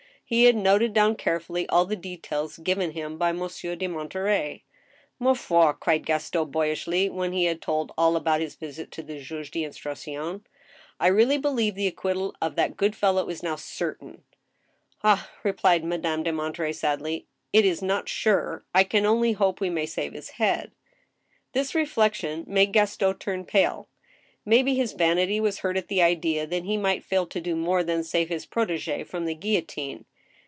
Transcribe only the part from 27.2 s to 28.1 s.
to do more than